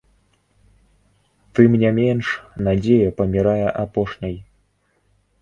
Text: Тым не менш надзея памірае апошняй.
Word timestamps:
Тым 1.59 1.71
не 1.83 1.91
менш 1.99 2.25
надзея 2.69 3.13
памірае 3.21 3.67
апошняй. 3.85 4.35